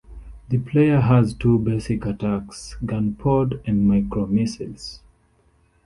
[0.49, 4.99] The player has two basic attacks: Gun Pod and micro-missiles.